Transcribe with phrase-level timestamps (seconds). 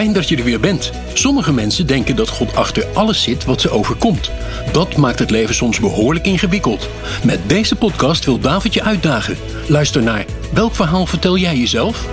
[0.00, 0.92] Fijn dat je er weer bent.
[1.12, 4.30] Sommige mensen denken dat God achter alles zit wat ze overkomt.
[4.72, 6.88] Dat maakt het leven soms behoorlijk ingewikkeld.
[7.24, 9.36] Met deze podcast wil David je uitdagen.
[9.66, 12.06] Luister naar welk verhaal vertel jij jezelf?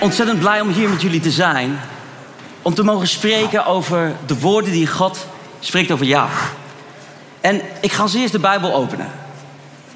[0.00, 1.78] Ontzettend blij om hier met jullie te zijn.
[2.62, 5.26] Om te mogen spreken over de woorden die God
[5.60, 6.28] spreekt over jou.
[7.40, 9.21] En ik ga als eerst de Bijbel openen.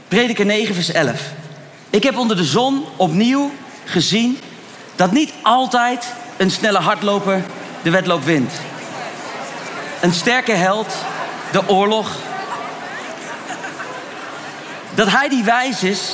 [0.09, 1.21] Prediker 9, vers 11.
[1.91, 3.51] Ik heb onder de zon opnieuw
[3.85, 4.39] gezien
[4.97, 7.45] dat niet altijd een snelle hardloper
[7.83, 8.53] de wedloop wint.
[10.01, 10.95] Een sterke held
[11.53, 12.11] de oorlog.
[14.95, 16.13] Dat hij die wijs is,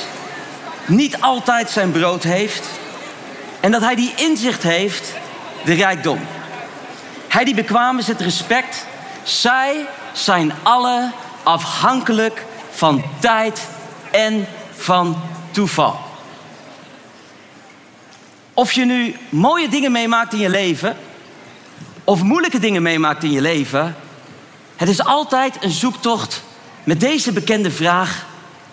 [0.85, 2.67] niet altijd zijn brood heeft.
[3.59, 5.13] En dat hij die inzicht heeft,
[5.65, 6.19] de rijkdom.
[7.27, 8.85] Hij die bekwaam is, het respect.
[9.23, 11.11] Zij zijn alle
[11.43, 13.61] afhankelijk van tijd
[14.13, 15.99] en van toeval.
[18.53, 20.97] Of je nu mooie dingen meemaakt in je leven,
[22.03, 23.95] of moeilijke dingen meemaakt in je leven,
[24.75, 26.43] het is altijd een zoektocht
[26.83, 28.25] met deze bekende vraag: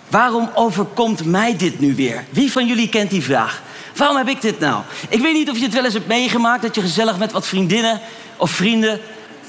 [0.09, 2.25] waarom overkomt mij dit nu weer?
[2.31, 3.63] Wie van jullie kent die vraag?
[3.97, 4.83] Waarom heb ik dit nou?
[5.09, 7.47] Ik weet niet of je het wel eens hebt meegemaakt dat je gezellig met wat
[7.47, 8.01] vriendinnen
[8.37, 9.01] of vrienden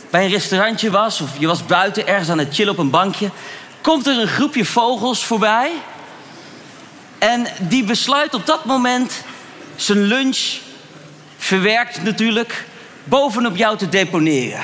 [0.09, 3.30] bij een restaurantje was, of je was buiten ergens aan het chillen op een bankje.
[3.82, 5.72] Komt er een groepje vogels voorbij
[7.18, 9.24] en die besluit op dat moment
[9.76, 10.38] zijn lunch,
[11.38, 12.66] verwerkt natuurlijk,
[13.04, 14.64] bovenop jou te deponeren.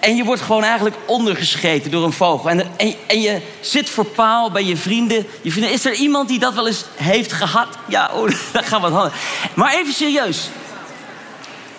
[0.00, 2.50] En je wordt gewoon eigenlijk ondergescheten door een vogel.
[2.50, 2.66] En,
[3.06, 5.26] en, je zit voor paal bij je vrienden.
[5.42, 5.72] Je vrienden.
[5.72, 7.68] Is er iemand die dat wel eens heeft gehad?
[7.88, 9.12] Ja, oh, dat gaan we handen.
[9.54, 10.48] Maar even serieus.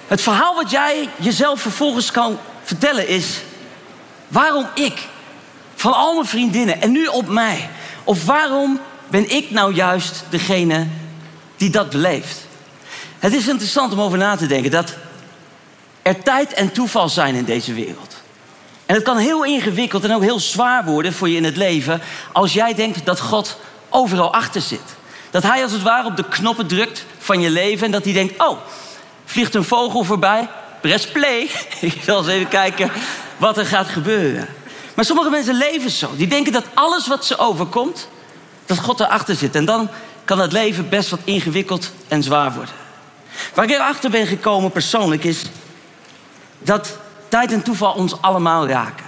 [0.08, 3.26] Het verhaal wat jij jezelf vervolgens kan vertellen is...
[4.28, 5.08] waarom ik,
[5.82, 7.70] van al mijn vriendinnen en nu op mij...
[8.04, 10.88] of waarom ben ik nou juist degene
[11.58, 12.48] die dat beleeft?
[13.20, 14.96] Het is interessant om over na te denken dat
[16.02, 18.16] er tijd en toeval zijn in deze wereld.
[18.86, 22.02] En het kan heel ingewikkeld en ook heel zwaar worden voor je in het leven
[22.32, 23.58] als jij denkt dat God
[23.90, 24.96] overal achter zit.
[25.30, 28.14] Dat hij als het ware op de knoppen drukt van je leven en dat hij
[28.14, 28.58] denkt: Oh,
[29.26, 30.48] vliegt een vogel voorbij,
[30.82, 31.50] press play.
[31.80, 32.92] Ik zal eens even kijken
[33.38, 34.48] wat er gaat gebeuren.
[35.02, 36.16] Maar sommige mensen leven zo.
[36.16, 38.08] Die denken dat alles wat ze overkomt,
[38.66, 39.56] dat God erachter zit.
[39.56, 39.90] En dan
[40.26, 42.74] kan het leven best wat ingewikkeld en zwaar worden.
[43.54, 45.44] Waar ik erachter ben gekomen persoonlijk is
[46.60, 46.98] dat
[47.28, 49.06] tijd en toeval ons allemaal raken.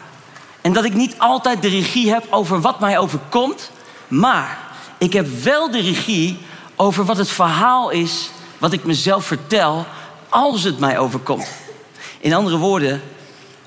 [0.61, 3.71] En dat ik niet altijd de regie heb over wat mij overkomt,
[4.07, 4.57] maar
[4.97, 6.37] ik heb wel de regie
[6.75, 9.85] over wat het verhaal is wat ik mezelf vertel
[10.29, 11.47] als het mij overkomt.
[12.19, 13.01] In andere woorden,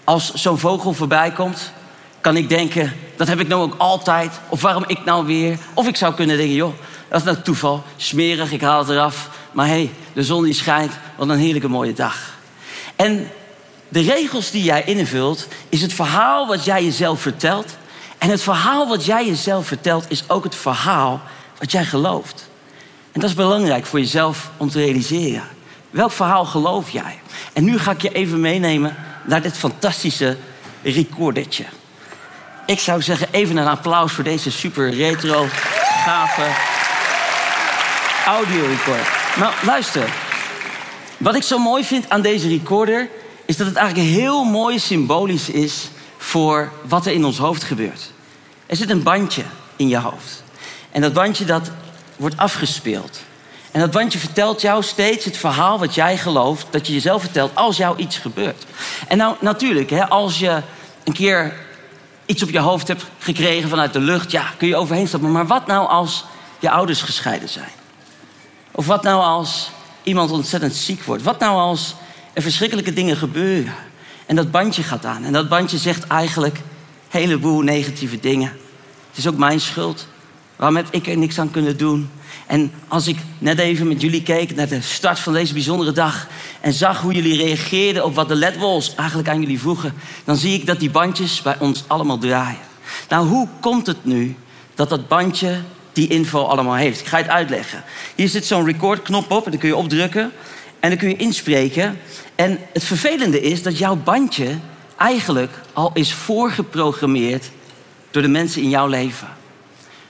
[0.05, 1.75] als zo'n vogel voorbij komt,
[2.27, 4.41] kan ik denken, dat heb ik nou ook altijd.
[4.49, 5.59] Of waarom ik nou weer?
[5.75, 6.73] Of ik zou kunnen denken, joh,
[7.09, 7.83] dat is nou toeval.
[7.97, 9.31] Smerig, ik haal het eraf.
[9.53, 10.93] Maar hé, hey, de zon die schijnt.
[11.17, 12.37] Wat een heerlijke mooie dag.
[12.97, 13.29] En
[13.89, 17.77] de regels die jij invult, is het verhaal wat jij jezelf vertelt.
[18.19, 21.21] En het verhaal wat jij jezelf vertelt, is ook het verhaal
[21.59, 22.49] wat jij gelooft.
[23.13, 25.45] En dat is belangrijk voor jezelf om te realiseren.
[25.91, 27.19] Welk verhaal geloof jij?
[27.53, 30.37] En nu ga ik je even meenemen naar dit fantastische
[30.83, 31.65] recordertje.
[32.67, 35.47] Ik zou zeggen, even een applaus voor deze super retro,
[36.05, 36.43] gave
[38.27, 39.09] audio recorder.
[39.37, 40.13] Nou, luister.
[41.19, 43.09] Wat ik zo mooi vind aan deze recorder
[43.45, 48.11] is dat het eigenlijk heel mooi symbolisch is voor wat er in ons hoofd gebeurt.
[48.67, 49.43] Er zit een bandje
[49.77, 50.43] in je hoofd.
[50.91, 51.71] En dat bandje dat
[52.17, 53.21] wordt afgespeeld.
[53.71, 57.55] En dat bandje vertelt jou steeds het verhaal wat jij gelooft, dat je jezelf vertelt
[57.55, 58.65] als jou iets gebeurt.
[59.09, 60.63] En nou, natuurlijk, hè, als je
[61.05, 61.66] een keer
[62.27, 65.33] iets op je hoofd hebt gekregen vanuit de lucht, ja, kun je overheen stappen.
[65.33, 66.25] Maar wat nou als
[66.59, 67.71] je ouders gescheiden zijn?
[68.71, 69.71] Of wat nou als
[70.03, 71.23] iemand ontzettend ziek wordt?
[71.23, 71.95] Wat nou als
[72.33, 73.75] er verschrikkelijke dingen gebeuren?
[74.27, 75.25] En dat bandje gaat aan.
[75.25, 78.49] En dat bandje zegt eigenlijk een heleboel negatieve dingen.
[79.09, 80.07] Het is ook mijn schuld.
[80.57, 82.11] Waarom heb ik er niks aan kunnen doen?
[82.47, 86.29] En als ik net even met jullie keek naar de start van deze bijzondere dag
[86.61, 89.95] en zag hoe jullie reageerden op wat de ledwalls eigenlijk aan jullie vroegen,
[90.25, 92.61] dan zie ik dat die bandjes bij ons allemaal draaien.
[93.09, 94.37] Nou, hoe komt het nu
[94.75, 95.61] dat dat bandje
[95.93, 97.01] die info allemaal heeft?
[97.01, 97.85] Ik ga het uitleggen.
[98.15, 100.33] Hier zit zo'n recordknop op en dan kun je opdrukken.
[100.81, 101.99] En dan kun je inspreken.
[102.35, 104.59] En het vervelende is dat jouw bandje
[104.97, 107.51] eigenlijk al is voorgeprogrammeerd
[108.11, 109.29] door de mensen in jouw leven.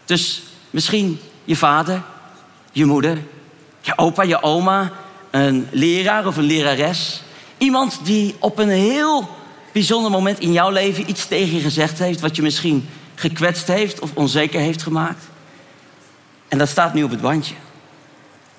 [0.07, 2.03] Dus misschien je vader,
[2.73, 3.19] je moeder,
[3.81, 4.93] je opa, je oma,
[5.31, 7.23] een leraar of een lerares.
[7.59, 9.29] Iemand die op een heel
[9.73, 14.01] bijzonder moment in jouw leven iets tegen je gezegd heeft, wat je misschien gekwetst heeft
[14.01, 15.25] of onzeker heeft gemaakt.
[16.49, 17.55] En dat staat nu op het bandje.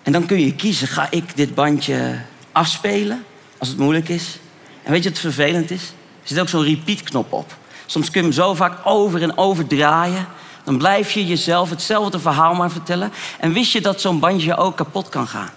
[0.03, 2.21] En dan kun je kiezen, ga ik dit bandje
[2.51, 3.23] afspelen
[3.57, 4.39] als het moeilijk is?
[4.83, 5.81] En weet je wat vervelend is?
[6.21, 7.57] Er zit ook zo'n repeat-knop op.
[7.85, 10.27] Soms kun je hem zo vaak over en over draaien.
[10.67, 13.13] Dan blijf je jezelf hetzelfde verhaal maar vertellen.
[13.39, 15.49] En wist je dat zo'n bandje ook kapot kan gaan?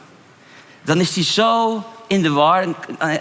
[0.83, 2.67] Dan is die zo in de war.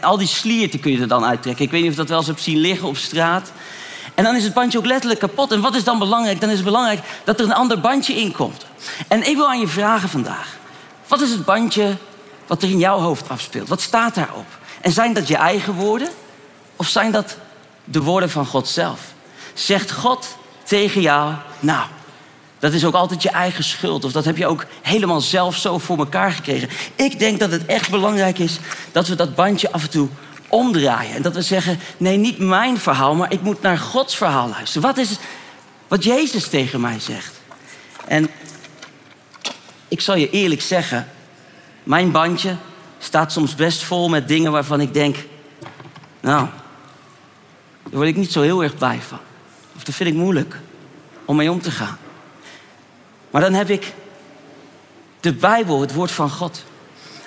[0.02, 1.66] Al die slierten kun je er dan uittrekken.
[1.66, 3.52] Ik weet niet of dat wel eens hebt zien liggen op straat.
[4.16, 5.52] En dan is het bandje ook letterlijk kapot.
[5.52, 6.40] En wat is dan belangrijk?
[6.40, 8.66] Dan is het belangrijk dat er een ander bandje in komt.
[9.08, 10.58] En ik wil aan je vragen vandaag.
[11.08, 11.98] Wat is het bandje
[12.48, 13.68] wat er in jouw hoofd afspeelt?
[13.68, 14.48] Wat staat daarop?
[14.82, 16.10] En zijn dat je eigen woorden?
[16.76, 17.38] Of zijn dat
[17.84, 19.00] de woorden van God zelf?
[19.54, 21.88] Zegt God tegen jou, nou,
[22.60, 24.06] dat is ook altijd je eigen schuld.
[24.06, 26.70] Of dat heb je ook helemaal zelf zo voor elkaar gekregen.
[26.96, 28.60] Ik denk dat het echt belangrijk is
[28.92, 30.08] dat we dat bandje af en toe
[30.48, 31.16] omdraaien.
[31.16, 34.88] En dat we zeggen, nee, niet mijn verhaal, maar ik moet naar Gods verhaal luisteren.
[34.88, 35.18] Wat is
[35.88, 37.42] wat Jezus tegen mij zegt?
[38.08, 38.30] En
[39.88, 41.08] ik zal je eerlijk zeggen,
[41.84, 42.56] mijn bandje
[43.00, 45.16] staat soms best vol met dingen waarvan ik denk,
[46.20, 46.48] nou,
[47.84, 49.20] daar word ik niet zo heel erg blij van.
[49.76, 50.60] Of dat vind ik moeilijk
[51.30, 51.98] om mee om te gaan.
[53.32, 53.94] Maar dan heb ik
[55.20, 56.64] de Bijbel, het woord van God.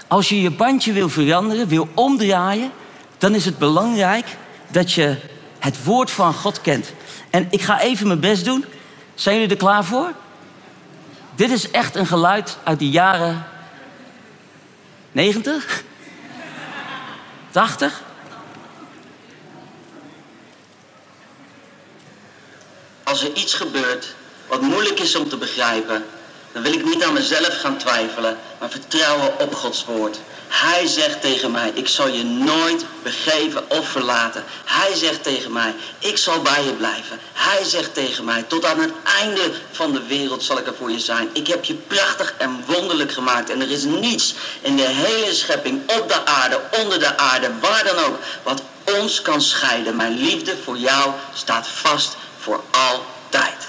[0.06, 2.70] Als je je bandje wil veranderen, wil omdraaien,
[3.18, 4.26] dan is het belangrijk
[4.68, 5.16] dat je
[5.58, 6.92] het woord van God kent.
[7.30, 8.64] En ik ga even mijn best doen.
[9.14, 10.12] Zijn jullie er klaar voor?
[11.34, 13.46] Dit is echt een geluid uit de jaren
[15.12, 15.82] 90?
[17.50, 18.02] 80?
[23.12, 24.14] Als er iets gebeurt
[24.46, 26.04] wat moeilijk is om te begrijpen,
[26.52, 30.18] dan wil ik niet aan mezelf gaan twijfelen, maar vertrouwen op Gods woord.
[30.48, 34.44] Hij zegt tegen mij, ik zal je nooit begeven of verlaten.
[34.64, 37.20] Hij zegt tegen mij, ik zal bij je blijven.
[37.32, 40.90] Hij zegt tegen mij, tot aan het einde van de wereld zal ik er voor
[40.90, 41.30] je zijn.
[41.32, 43.50] Ik heb je prachtig en wonderlijk gemaakt.
[43.50, 47.84] En er is niets in de hele schepping, op de aarde, onder de aarde, waar
[47.84, 48.62] dan ook, wat
[48.98, 49.96] ons kan scheiden.
[49.96, 53.68] Mijn liefde voor jou staat vast voor altijd.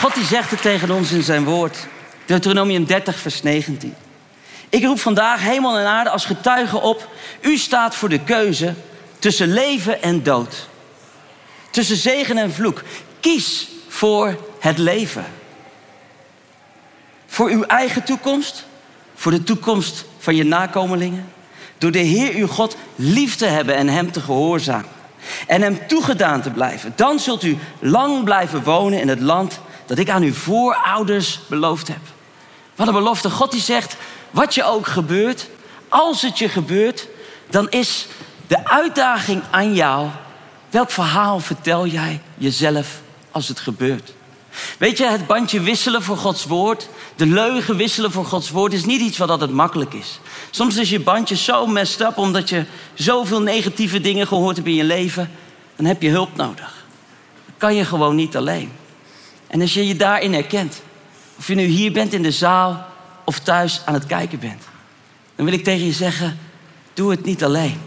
[0.00, 1.86] God die zegt het tegen ons in zijn woord.
[2.26, 3.94] Deuteronomium 30, vers 19.
[4.68, 7.08] Ik roep vandaag hemel en aarde als getuigen op.
[7.40, 8.74] U staat voor de keuze
[9.18, 10.68] tussen leven en dood.
[11.70, 12.82] Tussen zegen en vloek.
[13.20, 15.26] Kies voor het leven.
[17.26, 18.64] Voor uw eigen toekomst.
[19.16, 21.32] Voor de toekomst van je nakomelingen.
[21.78, 24.90] Door de Heer uw God lief te hebben en Hem te gehoorzamen.
[25.46, 26.92] En Hem toegedaan te blijven.
[26.96, 31.88] Dan zult u lang blijven wonen in het land dat ik aan uw voorouders beloofd
[31.88, 32.00] heb.
[32.74, 33.30] Wat een belofte.
[33.30, 33.96] God die zegt,
[34.30, 35.48] wat je ook gebeurt,
[35.88, 37.08] als het je gebeurt,
[37.50, 38.06] dan is
[38.46, 40.08] de uitdaging aan jou,
[40.70, 44.14] welk verhaal vertel jij jezelf als het gebeurt?
[44.78, 48.84] Weet je, het bandje wisselen voor Gods woord, de leugen wisselen voor Gods woord, is
[48.84, 50.20] niet iets wat altijd makkelijk is.
[50.50, 52.64] Soms is je bandje zo messed up omdat je
[52.94, 55.30] zoveel negatieve dingen gehoord hebt in je leven,
[55.76, 56.84] dan heb je hulp nodig.
[57.46, 58.72] Dat kan je gewoon niet alleen.
[59.46, 60.82] En als je je daarin herkent,
[61.38, 62.86] of je nu hier bent in de zaal
[63.24, 64.62] of thuis aan het kijken bent,
[65.36, 66.38] dan wil ik tegen je zeggen:
[66.94, 67.80] doe het niet alleen,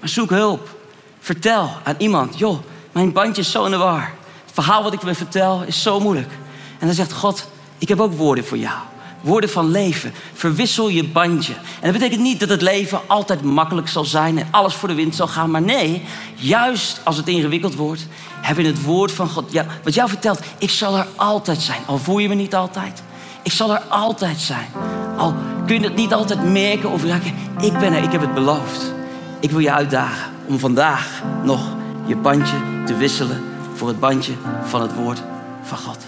[0.00, 0.76] maar zoek hulp.
[1.20, 2.58] Vertel aan iemand: joh,
[2.92, 4.14] mijn bandje is zo in de war.
[4.54, 6.30] Verhaal wat ik me vertel is zo moeilijk.
[6.78, 8.78] En dan zegt God: ik heb ook woorden voor jou.
[9.20, 10.12] Woorden van leven.
[10.34, 11.52] Verwissel je bandje.
[11.52, 14.94] En dat betekent niet dat het leven altijd makkelijk zal zijn en alles voor de
[14.94, 15.50] wind zal gaan.
[15.50, 16.02] Maar nee,
[16.34, 18.06] juist als het ingewikkeld wordt,
[18.40, 19.52] heb je het woord van God.
[19.52, 21.80] Ja, wat jou vertelt, ik zal er altijd zijn.
[21.86, 23.02] Al voel je me niet altijd.
[23.42, 24.68] Ik zal er altijd zijn.
[25.16, 25.34] Al
[25.66, 27.34] kun je het niet altijd merken of raken.
[27.60, 28.92] Ik ben er, ik heb het beloofd.
[29.40, 31.60] Ik wil je uitdagen om vandaag nog
[32.06, 32.56] je bandje
[32.86, 34.32] te wisselen voor het bandje
[34.64, 35.22] van het woord
[35.62, 35.98] van God.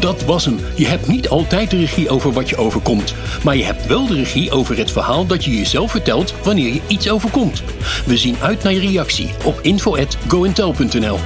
[0.00, 0.58] Dat was hem.
[0.76, 3.14] Je hebt niet altijd de regie over wat je overkomt.
[3.44, 6.80] Maar je hebt wel de regie over het verhaal dat je jezelf vertelt wanneer je
[6.86, 7.62] iets overkomt.
[8.06, 11.18] We zien uit naar je reactie op info@goentel.nl.